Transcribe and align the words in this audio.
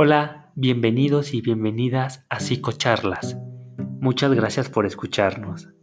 Hola, 0.00 0.52
bienvenidos 0.54 1.34
y 1.34 1.40
bienvenidas 1.40 2.24
a 2.30 2.38
Psicocharlas. 2.38 3.36
Muchas 4.00 4.32
gracias 4.32 4.68
por 4.68 4.86
escucharnos. 4.86 5.74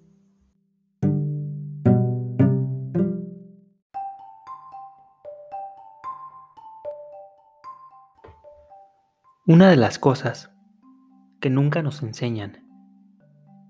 Una 9.46 9.70
de 9.70 9.76
las 9.76 10.00
cosas 10.00 10.50
que 11.42 11.50
nunca 11.50 11.82
nos 11.82 12.02
enseñan 12.02 12.66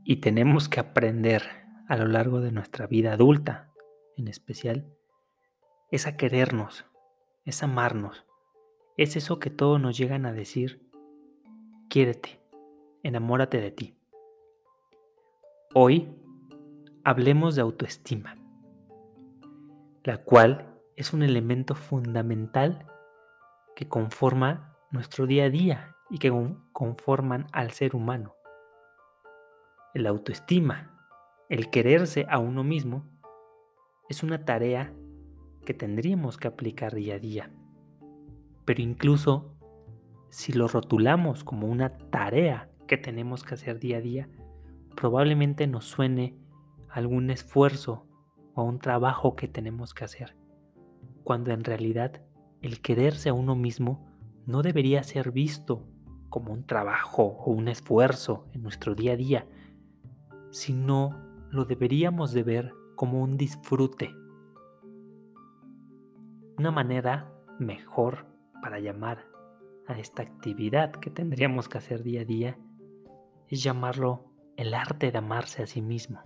y 0.04 0.18
tenemos 0.18 0.70
que 0.70 0.80
aprender 0.80 1.42
a 1.88 1.98
lo 1.98 2.06
largo 2.06 2.40
de 2.40 2.52
nuestra 2.52 2.86
vida 2.86 3.14
adulta, 3.14 3.74
en 4.16 4.28
especial, 4.28 4.94
es 5.90 6.06
a 6.06 6.18
querernos, 6.18 6.86
es 7.46 7.64
amarnos, 7.64 8.25
es 8.98 9.16
eso 9.18 9.40
que 9.40 9.50
todos 9.50 9.80
nos 9.80 9.98
llegan 9.98 10.26
a 10.26 10.32
decir, 10.32 10.90
quiérete, 11.90 12.40
enamórate 13.04 13.60
de 13.60 13.72
ti. 13.72 13.98
Hoy 15.74 16.16
hablemos 17.04 17.56
de 17.56 17.62
autoestima, 17.62 18.38
la 20.04 20.18
cual 20.18 20.80
es 20.96 21.14
un 21.14 21.24
elemento 21.24 21.76
fundamental 21.76 22.86
que 23.76 23.90
conforma 23.90 24.78
nuestro 24.92 25.28
día 25.28 25.46
a 25.46 25.50
día 25.50 25.96
y 26.10 26.20
que 26.20 26.32
conforman 26.72 27.48
al 27.52 27.72
ser 27.72 27.96
humano. 27.96 28.34
El 29.94 30.08
autoestima, 30.08 30.98
el 31.50 31.70
quererse 31.70 32.26
a 32.30 32.40
uno 32.40 32.64
mismo, 32.64 33.06
es 34.08 34.24
una 34.24 34.46
tarea 34.46 34.94
que 35.66 35.74
tendríamos 35.74 36.38
que 36.38 36.48
aplicar 36.48 36.94
día 36.96 37.16
a 37.16 37.20
día. 37.20 37.55
Pero 38.66 38.82
incluso 38.82 39.56
si 40.30 40.52
lo 40.52 40.68
rotulamos 40.68 41.44
como 41.44 41.68
una 41.68 41.98
tarea 41.98 42.70
que 42.88 42.98
tenemos 42.98 43.44
que 43.44 43.54
hacer 43.54 43.80
día 43.80 43.98
a 43.98 44.02
día, 44.02 44.30
probablemente 44.96 45.68
nos 45.68 45.86
suene 45.86 46.36
algún 46.90 47.30
esfuerzo 47.30 48.06
o 48.54 48.64
un 48.64 48.80
trabajo 48.80 49.36
que 49.36 49.48
tenemos 49.48 49.94
que 49.94 50.06
hacer, 50.06 50.36
cuando 51.24 51.52
en 51.52 51.64
realidad 51.64 52.22
el 52.62 52.82
quererse 52.82 53.30
a 53.30 53.34
uno 53.34 53.56
mismo 53.56 54.08
no 54.46 54.62
debería 54.62 55.04
ser 55.04 55.32
visto 55.32 55.86
como 56.30 56.52
un 56.52 56.66
trabajo 56.66 57.24
o 57.24 57.52
un 57.52 57.68
esfuerzo 57.68 58.48
en 58.54 58.64
nuestro 58.64 58.96
día 58.96 59.14
a 59.14 59.18
día, 59.18 59.48
sino 60.52 61.18
lo 61.50 61.66
deberíamos 61.66 62.34
de 62.34 62.44
ver 62.44 62.74
como 62.96 63.22
un 63.22 63.38
disfrute. 63.38 64.14
Una 66.58 66.72
manera 66.72 67.32
mejor 67.60 68.35
para 68.66 68.80
llamar 68.80 69.28
a 69.86 69.94
esta 70.00 70.24
actividad 70.24 70.94
que 70.94 71.12
tendríamos 71.12 71.70
que 71.70 71.78
hacer 71.78 72.02
día 72.02 72.22
a 72.22 72.26
día 72.26 72.58
es 73.48 73.62
llamarlo 73.62 74.26
el 74.58 74.74
arte 74.74 75.12
de 75.12 75.20
amarse 75.20 75.62
a 75.62 75.68
sí 75.68 75.84
mismo. 75.84 76.24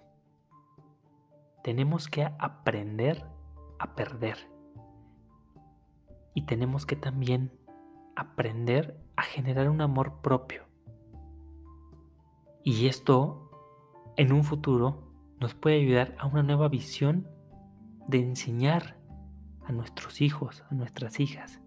Tenemos 1.62 2.08
que 2.08 2.24
aprender 2.40 3.26
a 3.78 3.94
perder. 3.94 4.38
Y 6.34 6.44
tenemos 6.46 6.86
que 6.86 6.96
también 6.96 7.52
aprender 8.16 8.98
a 9.18 9.24
generar 9.24 9.70
un 9.70 9.82
amor 9.82 10.22
propio. 10.22 10.64
Y 12.64 12.88
esto 12.88 13.52
en 14.16 14.32
un 14.32 14.46
futuro 14.46 15.12
nos 15.42 15.56
puede 15.56 15.82
ayudar 15.82 16.16
a 16.18 16.26
una 16.26 16.44
nueva 16.44 16.70
visión 16.70 17.28
de 18.08 18.22
enseñar 18.22 18.96
a 19.66 19.74
nuestros 19.74 20.22
hijos, 20.22 20.64
a 20.70 20.74
nuestras 20.74 21.20
hijas 21.20 21.60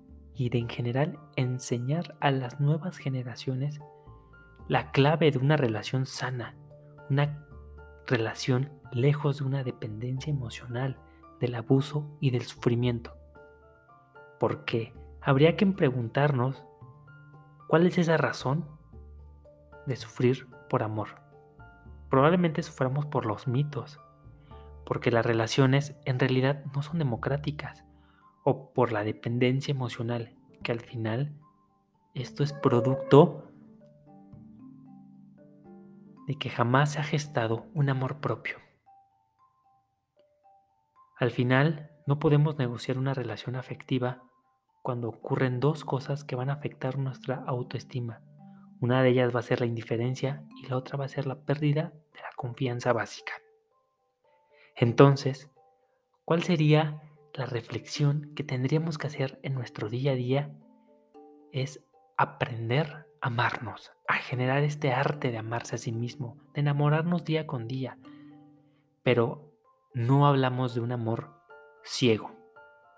y 0.42 0.48
de 0.48 0.58
en 0.58 0.68
general 0.68 1.20
enseñar 1.36 2.16
a 2.18 2.32
las 2.32 2.58
nuevas 2.58 2.96
generaciones 2.96 3.80
la 4.66 4.90
clave 4.90 5.30
de 5.30 5.38
una 5.38 5.56
relación 5.56 6.04
sana, 6.04 6.56
una 7.08 7.46
relación 8.08 8.72
lejos 8.90 9.38
de 9.38 9.44
una 9.44 9.62
dependencia 9.62 10.32
emocional, 10.32 10.98
del 11.38 11.54
abuso 11.54 12.16
y 12.18 12.30
del 12.30 12.42
sufrimiento. 12.42 13.16
Porque 14.40 14.92
habría 15.20 15.56
que 15.56 15.64
preguntarnos 15.64 16.64
cuál 17.68 17.86
es 17.86 17.98
esa 17.98 18.16
razón 18.16 18.66
de 19.86 19.94
sufrir 19.94 20.48
por 20.68 20.82
amor. 20.82 21.20
Probablemente 22.10 22.64
suframos 22.64 23.06
por 23.06 23.26
los 23.26 23.46
mitos, 23.46 24.00
porque 24.86 25.12
las 25.12 25.24
relaciones 25.24 25.94
en 26.04 26.18
realidad 26.18 26.64
no 26.74 26.82
son 26.82 26.98
democráticas, 26.98 27.84
o 28.44 28.72
por 28.72 28.92
la 28.92 29.04
dependencia 29.04 29.72
emocional, 29.72 30.34
que 30.62 30.72
al 30.72 30.80
final 30.80 31.32
esto 32.14 32.42
es 32.42 32.52
producto 32.52 33.48
de 36.26 36.36
que 36.36 36.50
jamás 36.50 36.92
se 36.92 37.00
ha 37.00 37.04
gestado 37.04 37.66
un 37.74 37.88
amor 37.88 38.20
propio. 38.20 38.56
Al 41.18 41.30
final, 41.30 41.90
no 42.06 42.18
podemos 42.18 42.58
negociar 42.58 42.98
una 42.98 43.14
relación 43.14 43.54
afectiva 43.54 44.22
cuando 44.82 45.08
ocurren 45.08 45.60
dos 45.60 45.84
cosas 45.84 46.24
que 46.24 46.34
van 46.34 46.50
a 46.50 46.54
afectar 46.54 46.98
nuestra 46.98 47.44
autoestima. 47.46 48.20
Una 48.80 49.02
de 49.02 49.10
ellas 49.10 49.34
va 49.34 49.40
a 49.40 49.44
ser 49.44 49.60
la 49.60 49.66
indiferencia 49.66 50.44
y 50.60 50.66
la 50.66 50.76
otra 50.76 50.98
va 50.98 51.04
a 51.04 51.08
ser 51.08 51.26
la 51.26 51.44
pérdida 51.44 51.92
de 52.12 52.20
la 52.20 52.32
confianza 52.36 52.92
básica. 52.92 53.34
Entonces, 54.74 55.48
¿cuál 56.24 56.42
sería 56.42 57.00
la 57.34 57.46
reflexión 57.46 58.32
que 58.34 58.44
tendríamos 58.44 58.98
que 58.98 59.06
hacer 59.06 59.38
en 59.42 59.54
nuestro 59.54 59.88
día 59.88 60.12
a 60.12 60.16
día? 60.16 60.54
Es 61.52 61.84
aprender 62.16 63.06
a 63.20 63.26
amarnos, 63.26 63.92
a 64.08 64.14
generar 64.14 64.62
este 64.64 64.92
arte 64.92 65.30
de 65.30 65.38
amarse 65.38 65.76
a 65.76 65.78
sí 65.78 65.92
mismo, 65.92 66.36
de 66.54 66.60
enamorarnos 66.60 67.24
día 67.24 67.46
con 67.46 67.68
día. 67.68 67.98
Pero 69.02 69.52
no 69.94 70.26
hablamos 70.26 70.74
de 70.74 70.80
un 70.80 70.92
amor 70.92 71.30
ciego, 71.84 72.32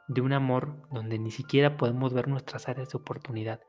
de 0.09 0.21
un 0.21 0.33
amor 0.33 0.89
donde 0.91 1.19
ni 1.19 1.31
siquiera 1.31 1.77
podemos 1.77 2.13
ver 2.13 2.29
nuestras 2.29 2.69
áreas 2.69 2.91
de 2.91 2.99
oportunidad. 2.99 3.61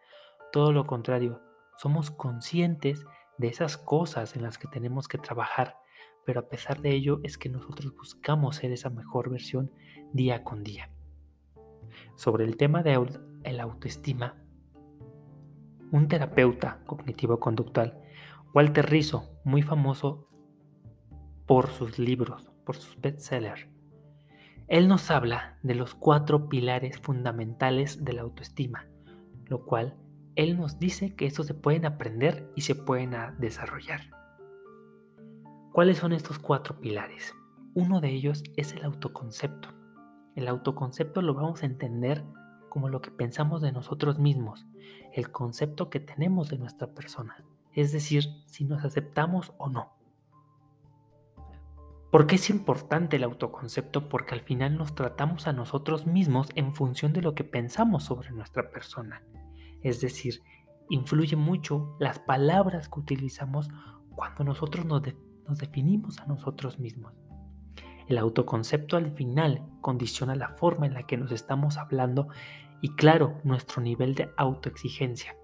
Todo 0.51 0.71
lo 0.71 0.85
contrario, 0.87 1.41
somos 1.77 2.11
conscientes 2.11 3.05
de 3.37 3.47
esas 3.47 3.77
cosas 3.77 4.35
en 4.35 4.43
las 4.43 4.57
que 4.57 4.67
tenemos 4.67 5.07
que 5.07 5.17
trabajar, 5.17 5.77
pero 6.25 6.39
a 6.41 6.49
pesar 6.49 6.81
de 6.81 6.91
ello 6.91 7.19
es 7.23 7.37
que 7.37 7.49
nosotros 7.49 7.95
buscamos 7.95 8.57
ser 8.57 8.71
esa 8.71 8.89
mejor 8.89 9.29
versión 9.29 9.71
día 10.11 10.43
con 10.43 10.63
día. 10.63 10.89
Sobre 12.15 12.45
el 12.45 12.57
tema 12.57 12.83
de 12.83 12.97
la 13.51 13.63
autoestima, 13.63 14.35
un 15.91 16.07
terapeuta 16.07 16.81
cognitivo-conductual, 16.85 18.01
Walter 18.53 18.89
Rizzo, 18.89 19.29
muy 19.43 19.61
famoso 19.61 20.27
por 21.45 21.69
sus 21.69 21.99
libros, 21.99 22.51
por 22.65 22.75
sus 22.75 22.99
bestsellers, 22.99 23.67
él 24.67 24.87
nos 24.87 25.11
habla 25.11 25.59
de 25.61 25.75
los 25.75 25.93
cuatro 25.93 26.49
pilares 26.49 26.97
fundamentales 26.99 28.03
de 28.03 28.13
la 28.13 28.23
autoestima, 28.23 28.87
lo 29.45 29.63
cual 29.63 29.95
él 30.35 30.57
nos 30.57 30.79
dice 30.79 31.15
que 31.15 31.27
estos 31.27 31.45
se 31.45 31.53
pueden 31.53 31.85
aprender 31.85 32.51
y 32.55 32.61
se 32.61 32.73
pueden 32.73 33.15
desarrollar. 33.37 34.01
¿Cuáles 35.75 35.97
son 35.97 36.13
estos 36.13 36.39
cuatro 36.39 36.79
pilares? 36.79 37.35
Uno 37.73 37.99
de 37.99 38.07
ellos 38.07 38.45
es 38.55 38.71
el 38.71 38.85
autoconcepto. 38.85 39.73
El 40.33 40.47
autoconcepto 40.47 41.21
lo 41.21 41.33
vamos 41.33 41.63
a 41.63 41.65
entender 41.65 42.23
como 42.69 42.87
lo 42.87 43.01
que 43.01 43.11
pensamos 43.11 43.61
de 43.61 43.73
nosotros 43.73 44.17
mismos, 44.17 44.65
el 45.11 45.33
concepto 45.33 45.89
que 45.89 45.99
tenemos 45.99 46.47
de 46.47 46.59
nuestra 46.59 46.93
persona, 46.93 47.43
es 47.73 47.91
decir, 47.91 48.23
si 48.45 48.63
nos 48.63 48.85
aceptamos 48.85 49.51
o 49.57 49.67
no. 49.67 49.91
¿Por 52.09 52.25
qué 52.25 52.35
es 52.35 52.49
importante 52.49 53.17
el 53.17 53.25
autoconcepto? 53.25 54.07
Porque 54.07 54.33
al 54.33 54.41
final 54.43 54.77
nos 54.77 54.95
tratamos 54.95 55.45
a 55.45 55.51
nosotros 55.51 56.07
mismos 56.07 56.47
en 56.55 56.73
función 56.73 57.11
de 57.11 57.21
lo 57.21 57.35
que 57.35 57.43
pensamos 57.43 58.05
sobre 58.05 58.31
nuestra 58.31 58.71
persona. 58.71 59.23
Es 59.81 59.99
decir, 59.99 60.41
influye 60.89 61.35
mucho 61.35 61.97
las 61.99 62.19
palabras 62.19 62.87
que 62.87 63.01
utilizamos 63.01 63.67
cuando 64.15 64.45
nosotros 64.45 64.85
nos, 64.85 65.03
nos 65.47 65.59
definimos 65.59 66.19
a 66.19 66.25
nosotros 66.25 66.79
mismos. 66.79 67.13
El 68.07 68.17
autoconcepto 68.17 68.97
al 68.97 69.11
final 69.11 69.63
condiciona 69.81 70.35
la 70.35 70.49
forma 70.49 70.85
en 70.85 70.93
la 70.93 71.03
que 71.03 71.17
nos 71.17 71.31
estamos 71.31 71.77
hablando 71.77 72.27
y 72.81 72.89
claro, 72.89 73.39
nuestro 73.43 73.81
nivel 73.81 74.13
de 74.13 74.31
autoexigencia. 74.37 75.35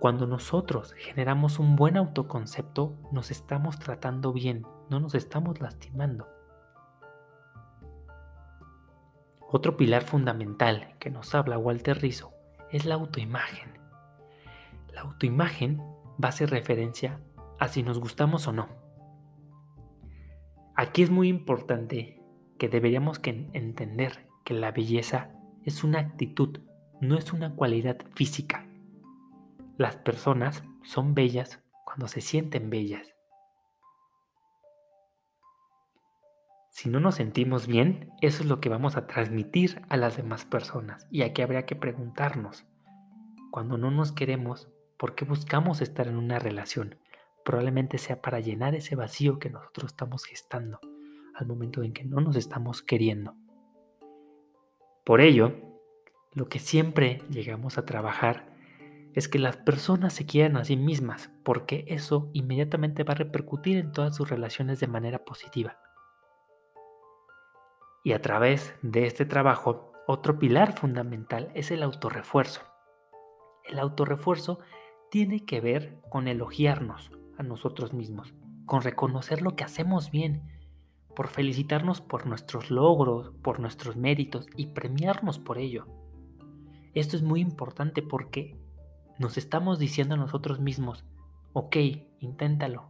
Cuando 0.00 0.26
nosotros 0.26 0.92
generamos 0.94 1.58
un 1.58 1.76
buen 1.76 1.96
autoconcepto, 1.96 2.96
nos 3.12 3.30
estamos 3.30 3.78
tratando 3.78 4.32
bien, 4.32 4.66
no 4.88 5.00
nos 5.00 5.14
estamos 5.14 5.60
lastimando. 5.60 6.28
Otro 9.50 9.76
pilar 9.76 10.02
fundamental 10.02 10.94
que 10.98 11.10
nos 11.10 11.34
habla 11.34 11.58
Walter 11.58 12.00
Rizzo 12.00 12.32
es 12.70 12.86
la 12.86 12.96
autoimagen. 12.96 13.78
La 14.92 15.02
autoimagen 15.02 15.78
va 16.22 16.26
a 16.26 16.28
hacer 16.28 16.50
referencia 16.50 17.20
a 17.58 17.68
si 17.68 17.82
nos 17.82 17.98
gustamos 17.98 18.46
o 18.46 18.52
no. 18.52 18.68
Aquí 20.76 21.02
es 21.02 21.10
muy 21.10 21.28
importante 21.28 22.20
que 22.58 22.68
deberíamos 22.68 23.20
entender 23.24 24.26
que 24.44 24.54
la 24.54 24.72
belleza 24.72 25.30
es 25.64 25.84
una 25.84 26.00
actitud, 26.00 26.60
no 27.00 27.16
es 27.16 27.32
una 27.32 27.54
cualidad 27.54 27.98
física. 28.14 28.66
las 29.76 29.96
personas 29.96 30.62
son 30.84 31.14
bellas 31.14 31.60
cuando 31.84 32.06
se 32.06 32.20
sienten 32.20 32.70
bellas. 32.70 33.14
Si 36.70 36.88
no 36.88 36.98
nos 36.98 37.14
sentimos 37.14 37.66
bien, 37.66 38.10
eso 38.20 38.42
es 38.42 38.48
lo 38.48 38.60
que 38.60 38.68
vamos 38.68 38.96
a 38.96 39.06
transmitir 39.06 39.82
a 39.88 39.96
las 39.96 40.16
demás 40.16 40.44
personas. 40.44 41.06
Y 41.10 41.22
aquí 41.22 41.40
habría 41.40 41.66
que 41.66 41.76
preguntarnos, 41.76 42.66
cuando 43.52 43.78
no 43.78 43.92
nos 43.92 44.10
queremos, 44.10 44.68
¿por 44.98 45.14
qué 45.14 45.24
buscamos 45.24 45.80
estar 45.80 46.08
en 46.08 46.16
una 46.16 46.40
relación? 46.40 46.96
Probablemente 47.44 47.98
sea 47.98 48.22
para 48.22 48.40
llenar 48.40 48.74
ese 48.74 48.96
vacío 48.96 49.38
que 49.38 49.50
nosotros 49.50 49.92
estamos 49.92 50.24
gestando 50.24 50.80
al 51.34 51.46
momento 51.46 51.82
en 51.82 51.92
que 51.92 52.04
no 52.04 52.20
nos 52.20 52.36
estamos 52.36 52.82
queriendo. 52.82 53.34
Por 55.04 55.20
ello, 55.20 55.52
lo 56.32 56.48
que 56.48 56.58
siempre 56.58 57.22
llegamos 57.28 57.76
a 57.76 57.84
trabajar 57.84 58.54
es 59.12 59.28
que 59.28 59.38
las 59.38 59.56
personas 59.56 60.12
se 60.12 60.26
quieran 60.26 60.56
a 60.56 60.64
sí 60.64 60.76
mismas, 60.76 61.30
porque 61.44 61.84
eso 61.88 62.30
inmediatamente 62.32 63.04
va 63.04 63.12
a 63.12 63.16
repercutir 63.16 63.76
en 63.76 63.92
todas 63.92 64.16
sus 64.16 64.28
relaciones 64.28 64.80
de 64.80 64.88
manera 64.88 65.24
positiva. 65.24 65.78
Y 68.02 68.12
a 68.12 68.20
través 68.20 68.74
de 68.82 69.06
este 69.06 69.24
trabajo, 69.24 69.92
otro 70.06 70.38
pilar 70.38 70.76
fundamental 70.76 71.50
es 71.54 71.70
el 71.70 71.82
autorrefuerzo. 71.82 72.62
El 73.64 73.78
autorrefuerzo 73.78 74.58
tiene 75.10 75.44
que 75.44 75.60
ver 75.60 76.00
con 76.10 76.26
elogiarnos 76.26 77.12
a 77.38 77.42
nosotros 77.42 77.92
mismos, 77.92 78.34
con 78.66 78.82
reconocer 78.82 79.42
lo 79.42 79.56
que 79.56 79.64
hacemos 79.64 80.10
bien, 80.10 80.42
por 81.14 81.28
felicitarnos 81.28 82.00
por 82.00 82.26
nuestros 82.26 82.70
logros, 82.70 83.32
por 83.42 83.60
nuestros 83.60 83.96
méritos 83.96 84.46
y 84.56 84.66
premiarnos 84.66 85.38
por 85.38 85.58
ello. 85.58 85.86
Esto 86.94 87.16
es 87.16 87.22
muy 87.22 87.40
importante 87.40 88.02
porque 88.02 88.56
nos 89.18 89.36
estamos 89.36 89.78
diciendo 89.78 90.14
a 90.14 90.18
nosotros 90.18 90.60
mismos, 90.60 91.04
ok, 91.52 91.76
inténtalo, 92.20 92.88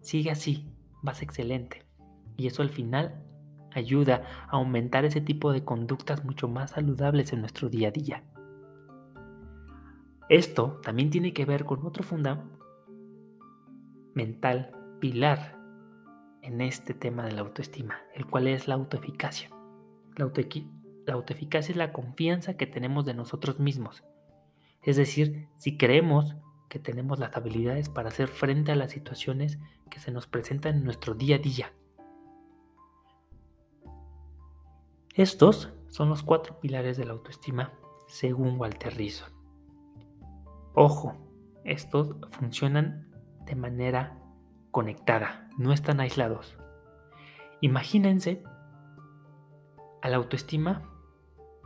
sigue 0.00 0.30
así, 0.30 0.68
vas 1.02 1.22
excelente. 1.22 1.84
Y 2.36 2.46
eso 2.46 2.62
al 2.62 2.70
final 2.70 3.24
ayuda 3.72 4.22
a 4.48 4.56
aumentar 4.56 5.04
ese 5.04 5.20
tipo 5.20 5.52
de 5.52 5.64
conductas 5.64 6.24
mucho 6.24 6.48
más 6.48 6.72
saludables 6.72 7.32
en 7.32 7.40
nuestro 7.40 7.68
día 7.68 7.88
a 7.88 7.92
día. 7.92 8.24
Esto 10.28 10.80
también 10.82 11.10
tiene 11.10 11.32
que 11.32 11.44
ver 11.44 11.64
con 11.64 11.84
otro 11.84 12.04
fundamental 14.10 14.72
pilar 15.00 15.56
en 16.42 16.60
este 16.60 16.94
tema 16.94 17.24
de 17.24 17.32
la 17.32 17.42
autoestima, 17.42 17.98
el 18.14 18.26
cual 18.26 18.48
es 18.48 18.66
la 18.66 18.74
autoeficacia. 18.74 19.50
La, 20.16 20.30
la 21.06 21.14
autoeficacia 21.14 21.72
es 21.72 21.76
la 21.76 21.92
confianza 21.92 22.56
que 22.56 22.66
tenemos 22.66 23.04
de 23.04 23.14
nosotros 23.14 23.60
mismos. 23.60 24.04
Es 24.82 24.96
decir, 24.96 25.48
si 25.56 25.76
creemos 25.76 26.36
que 26.68 26.78
tenemos 26.78 27.18
las 27.18 27.36
habilidades 27.36 27.88
para 27.88 28.08
hacer 28.08 28.28
frente 28.28 28.72
a 28.72 28.76
las 28.76 28.92
situaciones 28.92 29.58
que 29.90 29.98
se 29.98 30.12
nos 30.12 30.26
presentan 30.26 30.76
en 30.76 30.84
nuestro 30.84 31.14
día 31.14 31.36
a 31.36 31.38
día. 31.38 31.72
Estos 35.14 35.72
son 35.88 36.08
los 36.08 36.22
cuatro 36.22 36.60
pilares 36.60 36.96
de 36.96 37.04
la 37.04 37.12
autoestima 37.12 37.72
según 38.06 38.58
Walter 38.58 38.96
Rizzo. 38.96 39.26
Ojo, 40.74 41.14
estos 41.64 42.14
funcionan 42.30 43.09
de 43.50 43.56
manera 43.56 44.16
conectada, 44.70 45.48
no 45.58 45.72
están 45.72 45.98
aislados. 45.98 46.56
Imagínense 47.60 48.44
a 50.02 50.08
la 50.08 50.18
autoestima 50.18 50.88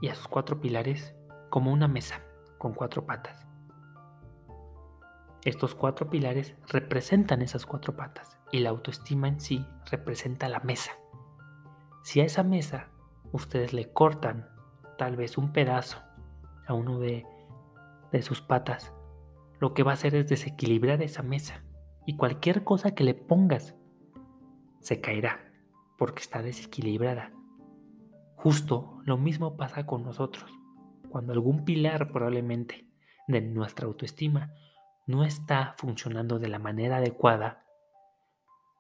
y 0.01 0.09
a 0.09 0.15
sus 0.15 0.27
cuatro 0.27 0.63
pilares 0.63 1.15
como 1.51 1.71
una 1.71 1.87
mesa 1.87 2.23
con 2.57 2.73
cuatro 2.73 3.05
patas. 3.05 3.47
Estos 5.43 5.75
cuatro 5.75 6.09
pilares 6.09 6.55
representan 6.69 7.43
esas 7.43 7.67
cuatro 7.67 7.95
patas 7.95 8.39
y 8.51 8.61
la 8.61 8.71
autoestima 8.71 9.29
en 9.29 9.39
sí 9.39 9.67
representa 9.91 10.49
la 10.49 10.61
mesa. 10.61 10.93
Si 12.03 12.23
a 12.23 12.25
esa 12.25 12.43
mesa 12.45 12.89
ustedes 13.31 13.75
le 13.75 13.93
cortan 13.93 14.49
tal 14.97 15.17
vez 15.17 15.37
un 15.37 15.53
pedazo 15.53 15.99
a 16.67 16.73
uno 16.73 16.99
de, 16.99 17.27
de 18.11 18.23
sus 18.23 18.41
patas, 18.41 18.95
lo 19.61 19.75
que 19.75 19.83
va 19.83 19.91
a 19.91 19.95
hacer 19.95 20.15
es 20.15 20.31
desequilibrar 20.31 21.03
esa 21.03 21.23
mesa 21.23 21.64
y 22.07 22.17
cualquier 22.17 22.65
cosa 22.65 22.95
que 22.95 23.05
le 23.05 23.15
pongas 23.15 23.75
se 24.81 25.01
caerá 25.01 25.53
porque 25.99 26.23
está 26.23 26.43
desequilibrada. 26.43 27.33
Justo 28.37 29.01
lo 29.05 29.17
mismo 29.17 29.57
pasa 29.57 29.87
con 29.87 30.03
nosotros. 30.03 30.51
Cuando 31.09 31.33
algún 31.33 31.65
pilar 31.65 32.11
probablemente 32.13 32.89
de 33.29 33.41
nuestra 33.41 33.87
autoestima 33.87 34.53
no 35.07 35.25
está 35.25 35.75
funcionando 35.79 36.39
de 36.39 36.49
la 36.49 36.59
manera 36.59 36.97
adecuada, 36.99 37.65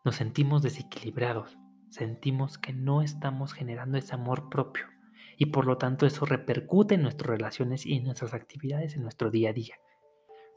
nos 0.05 0.17
sentimos 0.17 0.63
desequilibrados 0.63 1.57
sentimos 1.95 2.59
que 2.59 2.73
no 2.73 3.03
estamos 3.03 3.53
generando 3.53 3.99
ese 3.99 4.15
amor 4.15 4.49
propio 4.49 4.87
y 5.37 5.47
por 5.47 5.65
lo 5.65 5.79
tanto 5.79 6.07
eso 6.07 6.27
repercute 6.27 6.97
en 6.97 7.03
nuestras 7.03 7.31
relaciones 7.31 7.87
y 7.87 7.95
en 7.95 8.05
nuestras 8.05 8.35
actividades 8.35 8.97
en 8.97 9.03
nuestro 9.03 9.31
día 9.31 9.51
a 9.51 9.53
día. 9.53 9.77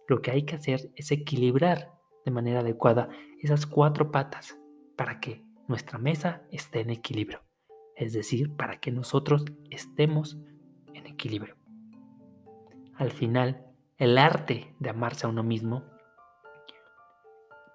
Lo 0.07 0.21
que 0.21 0.31
hay 0.31 0.43
que 0.43 0.55
hacer 0.55 0.89
es 0.95 1.11
equilibrar 1.11 1.93
de 2.27 2.31
manera 2.31 2.59
adecuada 2.59 3.07
esas 3.39 3.65
cuatro 3.65 4.11
patas 4.11 4.59
para 4.97 5.21
que 5.21 5.43
nuestra 5.67 5.97
mesa 5.97 6.43
esté 6.51 6.81
en 6.81 6.89
equilibrio, 6.89 7.41
es 7.95 8.11
decir, 8.11 8.55
para 8.55 8.79
que 8.79 8.91
nosotros 8.91 9.45
estemos 9.69 10.37
en 10.93 11.07
equilibrio. 11.07 11.55
Al 12.95 13.11
final, 13.11 13.65
el 13.97 14.17
arte 14.17 14.75
de 14.79 14.89
amarse 14.89 15.25
a 15.25 15.29
uno 15.29 15.43
mismo 15.43 15.85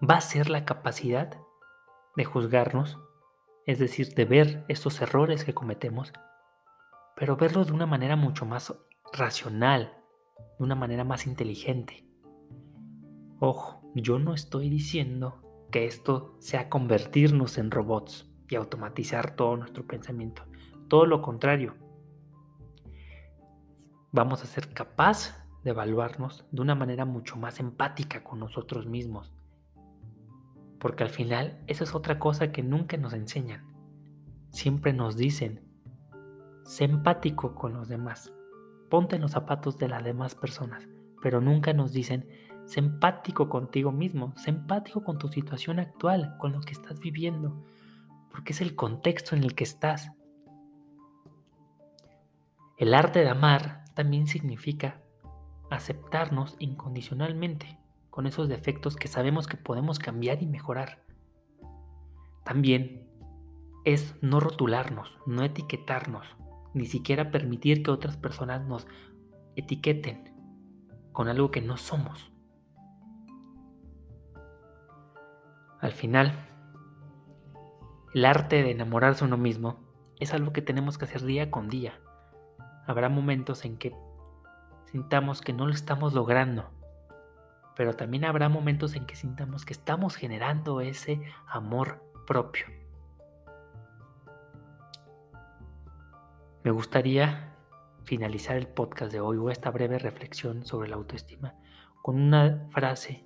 va 0.03 0.17
a 0.17 0.21
ser 0.21 0.51
la 0.51 0.65
capacidad 0.65 1.39
de 2.17 2.25
juzgarnos 2.25 2.99
es 3.67 3.79
decir, 3.79 4.15
de 4.15 4.25
ver 4.25 4.65
estos 4.69 5.01
errores 5.01 5.45
que 5.45 5.55
cometemos, 5.55 6.13
pero 7.15 7.37
verlo 7.37 7.65
de 7.65 7.73
una 7.73 7.87
manera 7.87 8.17
mucho 8.17 8.45
más 8.45 8.75
racional, 9.13 9.97
de 10.59 10.65
una 10.65 10.75
manera 10.75 11.05
más 11.05 11.27
inteligente. 11.27 12.07
Ojo, 13.39 13.82
yo 13.95 14.19
no 14.19 14.35
estoy 14.35 14.69
diciendo 14.71 15.43
que 15.71 15.87
esto 15.87 16.37
sea 16.39 16.69
convertirnos 16.69 17.59
en 17.59 17.71
robots 17.71 18.31
y 18.49 18.57
automatizar 18.57 19.37
todo 19.37 19.57
nuestro 19.57 19.87
pensamiento. 19.87 20.45
Todo 20.89 21.07
lo 21.07 21.23
contrario. 21.23 21.75
Vamos 24.13 24.43
a 24.43 24.47
ser 24.47 24.73
capaz 24.75 25.43
de 25.65 25.71
evaluarnos 25.71 26.45
de 26.51 26.61
una 26.61 26.75
manera 26.75 27.05
mucho 27.05 27.37
más 27.37 27.61
empática 27.61 28.23
con 28.23 28.41
nosotros 28.41 28.87
mismos, 28.87 29.33
porque 30.79 31.05
al 31.05 31.11
final 31.11 31.63
esa 31.67 31.85
es 31.85 31.95
otra 31.95 32.19
cosa 32.19 32.53
que 32.53 32.63
nunca 32.63 32.97
nos 32.97 33.15
enseñan. 33.15 33.65
Siempre 34.51 34.93
nos 34.93 35.17
dicen, 35.17 35.63
sé 36.65 36.85
empático 36.85 37.55
con 37.55 37.73
los 37.73 37.89
demás, 37.89 38.33
ponte 38.91 39.17
en 39.17 39.23
los 39.23 39.31
zapatos 39.31 39.79
de 39.79 39.89
las 39.89 40.05
demás 40.05 40.35
personas, 40.35 40.87
pero 41.23 41.41
nunca 41.41 41.73
nos 41.73 41.93
dicen, 41.93 42.29
sé 42.67 42.81
empático 42.81 43.49
contigo 43.49 43.93
mismo, 43.93 44.33
sé 44.37 44.55
con 45.05 45.19
tu 45.19 45.29
situación 45.29 45.79
actual, 45.79 46.37
con 46.39 46.53
lo 46.53 46.61
que 46.61 46.73
estás 46.73 47.01
viviendo, 47.01 47.65
porque 48.31 48.53
es 48.53 48.61
el 48.61 48.75
contexto 48.75 49.37
en 49.37 49.45
el 49.45 49.55
que 49.55 49.65
estás. 49.65 50.11
El 52.79 52.95
arte 52.95 53.21
de 53.21 53.29
amar 53.29 53.85
también 53.95 54.27
significa 54.27 55.01
aceptarnos 55.71 56.57
incondicionalmente 56.59 57.79
con 58.11 58.27
esos 58.27 58.49
defectos 58.49 58.97
que 58.97 59.09
sabemos 59.09 59.47
que 59.47 59.57
podemos 59.57 59.99
cambiar 59.99 60.43
y 60.43 60.47
mejorar. 60.47 61.03
También 62.45 63.09
es 63.85 64.15
no 64.21 64.41
rotularnos, 64.41 65.19
no 65.27 65.45
etiquetarnos, 65.45 66.27
ni 66.75 66.87
siquiera 66.87 67.31
permitir 67.31 67.83
que 67.83 67.91
otras 67.91 68.17
personas 68.17 68.67
nos 68.67 68.87
etiqueten 69.57 70.33
con 71.13 71.29
algo 71.29 71.51
que 71.51 71.61
no 71.61 71.77
somos. 71.77 72.32
Al 75.83 75.93
final, 75.93 76.33
el 78.15 78.25
arte 78.25 78.63
de 78.63 78.71
enamorarse 78.71 79.27
uno 79.27 79.37
mismo 79.37 79.79
es 80.19 80.33
algo 80.33 80.55
que 80.55 80.63
tenemos 80.63 80.97
que 80.97 81.05
hacer 81.05 81.23
día 81.23 81.51
con 81.51 81.69
día. 81.69 82.01
Habrá 82.87 83.11
momentos 83.11 83.67
en 83.67 83.77
que 83.77 83.95
sintamos 84.91 85.43
que 85.43 85.53
no 85.53 85.67
lo 85.67 85.75
estamos 85.75 86.15
logrando 86.15 86.71
pero 87.77 87.95
también 87.95 88.25
habrá 88.25 88.49
momentos 88.49 88.95
en 88.95 89.07
que 89.07 89.17
sintamos 89.17 89.65
que 89.65 89.73
estamos 89.73 90.17
generando 90.17 90.81
ese 90.81 91.21
amor 91.47 92.03
propio. 92.27 92.67
Me 96.65 96.71
gustaría 96.71 97.55
finalizar 98.05 98.57
el 98.57 98.69
podcast 98.69 99.13
de 99.13 99.21
hoy 99.21 99.37
o 99.37 99.51
esta 99.51 99.71
breve 99.71 99.99
reflexión 99.99 100.65
sobre 100.65 100.89
la 100.89 100.97
autoestima 100.97 101.55
con 102.03 102.21
una 102.21 102.69
frase 102.71 103.25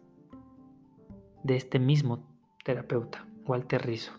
de 1.43 1.57
este 1.57 1.79
mismo 1.79 2.36
terapeuta, 2.67 3.25
Walter 3.47 3.87
Rizzo, 3.87 4.11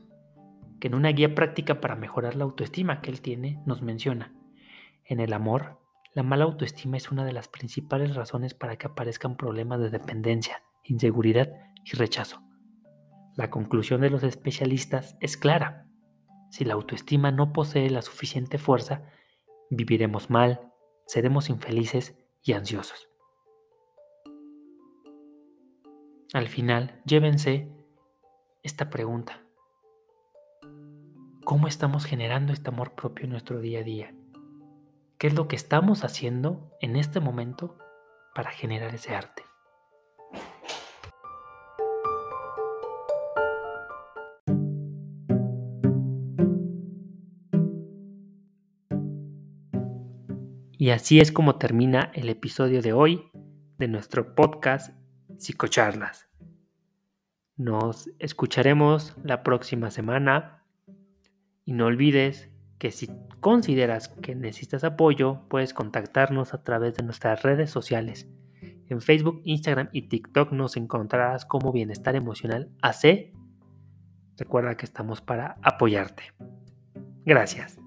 que 0.80 0.88
en 0.88 0.96
una 0.96 1.10
guía 1.10 1.36
práctica 1.36 1.82
para 1.82 1.98
mejorar 1.98 2.38
la 2.38 2.46
autoestima 2.46 3.02
que 3.02 3.12
él 3.12 3.20
tiene 3.20 3.62
nos 3.66 3.82
menciona, 3.82 4.34
en 5.04 5.20
el 5.20 5.34
amor, 5.34 5.82
La 6.14 6.24
mala 6.24 6.46
autoestima 6.46 6.98
es 6.98 7.12
una 7.12 7.26
de 7.26 7.34
las 7.34 7.48
principales 7.48 8.16
razones 8.16 8.56
para 8.56 8.76
que 8.78 8.88
aparezcan 8.88 9.38
problemas 9.38 9.80
de 9.80 9.92
dependencia, 9.92 10.64
inseguridad 10.84 11.54
y 11.84 11.92
rechazo. 11.92 12.42
La 13.36 13.52
conclusión 13.52 14.02
de 14.02 14.10
los 14.10 14.24
especialistas 14.24 15.16
es 15.20 15.38
clara. 15.38 15.86
Si 16.50 16.66
la 16.66 16.74
autoestima 16.74 17.30
no 17.32 17.54
posee 17.54 17.92
la 17.92 18.02
suficiente 18.02 18.58
fuerza, 18.58 19.04
viviremos 19.70 20.32
mal, 20.32 20.72
seremos 21.06 21.50
infelices 21.50 22.18
y 22.42 22.54
ansiosos. 22.54 23.10
Al 26.34 26.48
final, 26.48 27.00
llévense 27.06 27.77
esta 28.68 28.90
pregunta. 28.90 29.42
¿Cómo 31.46 31.70
estamos 31.70 32.06
generando 32.06 32.52
este 32.52 32.70
amor 32.70 32.96
propio 32.96 33.24
en 33.24 33.32
nuestro 33.32 33.62
día 33.62 33.80
a 33.80 33.84
día? 33.84 34.14
¿Qué 35.18 35.28
es 35.28 35.34
lo 35.34 35.48
que 35.48 35.56
estamos 35.56 36.04
haciendo 36.04 36.76
en 36.82 36.98
este 36.98 37.22
momento 37.22 37.78
para 38.36 38.52
generar 38.52 38.94
ese 38.94 39.16
arte? 39.16 39.44
Y 50.78 50.90
así 50.92 51.22
es 51.22 51.32
como 51.32 51.56
termina 51.56 52.12
el 52.14 52.30
episodio 52.30 52.82
de 52.82 52.92
hoy 52.92 53.32
de 53.78 53.88
nuestro 53.88 54.36
podcast 54.36 54.94
Psicocharlas. 55.38 56.27
Nos 57.58 58.10
escucharemos 58.20 59.16
la 59.24 59.42
próxima 59.42 59.90
semana 59.90 60.64
y 61.66 61.74
no 61.74 61.88
olvides 61.88 62.50
que 62.78 62.92
si 62.92 63.10
consideras 63.40 64.10
que 64.10 64.36
necesitas 64.36 64.84
apoyo, 64.84 65.42
puedes 65.50 65.74
contactarnos 65.74 66.54
a 66.54 66.64
través 66.64 66.96
de 66.96 67.04
nuestras 67.04 67.42
redes 67.42 67.72
sociales. 67.72 68.30
En 68.90 69.02
Facebook, 69.02 69.42
Instagram 69.44 69.90
y 69.92 70.04
TikTok 70.04 70.52
nos 70.52 70.78
encontrarás 70.78 71.46
como 71.46 71.72
Bienestar 71.72 72.16
Emocional 72.16 72.70
AC. 72.82 73.34
Recuerda 74.38 74.78
que 74.78 74.86
estamos 74.86 75.22
para 75.22 75.58
apoyarte. 75.64 76.24
Gracias. 77.26 77.80